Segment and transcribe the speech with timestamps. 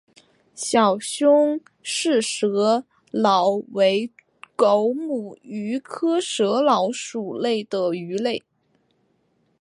[0.55, 4.11] 小胸鳍蛇鲻为
[4.55, 7.39] 狗母鱼科蛇鲻属
[7.69, 8.43] 的鱼类。